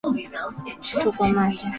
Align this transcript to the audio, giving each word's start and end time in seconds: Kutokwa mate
Kutokwa 0.91 1.27
mate 1.33 1.65